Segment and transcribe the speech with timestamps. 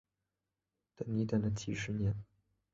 [0.95, 2.15] 等你等了几十年